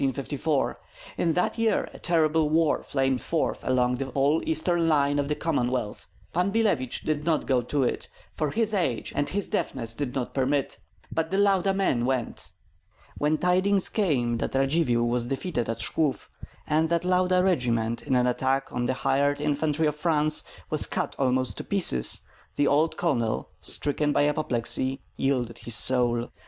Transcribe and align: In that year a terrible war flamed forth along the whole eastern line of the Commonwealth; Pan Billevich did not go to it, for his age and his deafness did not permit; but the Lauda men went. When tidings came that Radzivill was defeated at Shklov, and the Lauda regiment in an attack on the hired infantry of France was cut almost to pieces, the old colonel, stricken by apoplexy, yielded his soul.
In 1.15 1.33
that 1.33 1.59
year 1.59 1.87
a 1.93 1.99
terrible 1.99 2.49
war 2.49 2.81
flamed 2.81 3.21
forth 3.21 3.63
along 3.63 3.97
the 3.97 4.09
whole 4.09 4.41
eastern 4.49 4.89
line 4.89 5.19
of 5.19 5.27
the 5.27 5.35
Commonwealth; 5.35 6.07
Pan 6.33 6.49
Billevich 6.51 7.01
did 7.03 7.23
not 7.23 7.45
go 7.45 7.61
to 7.61 7.83
it, 7.83 8.09
for 8.33 8.49
his 8.49 8.73
age 8.73 9.13
and 9.15 9.29
his 9.29 9.47
deafness 9.47 9.93
did 9.93 10.15
not 10.15 10.33
permit; 10.33 10.79
but 11.11 11.29
the 11.29 11.37
Lauda 11.37 11.71
men 11.75 12.03
went. 12.05 12.51
When 13.19 13.37
tidings 13.37 13.89
came 13.89 14.39
that 14.39 14.55
Radzivill 14.55 15.07
was 15.07 15.25
defeated 15.25 15.69
at 15.69 15.77
Shklov, 15.77 16.29
and 16.65 16.89
the 16.89 16.99
Lauda 17.07 17.43
regiment 17.43 18.01
in 18.01 18.15
an 18.15 18.25
attack 18.25 18.73
on 18.73 18.87
the 18.87 18.95
hired 19.05 19.39
infantry 19.39 19.85
of 19.85 19.95
France 19.95 20.43
was 20.71 20.87
cut 20.87 21.15
almost 21.19 21.57
to 21.57 21.63
pieces, 21.63 22.21
the 22.55 22.65
old 22.65 22.97
colonel, 22.97 23.49
stricken 23.59 24.11
by 24.13 24.27
apoplexy, 24.27 24.99
yielded 25.15 25.59
his 25.59 25.75
soul. 25.75 26.31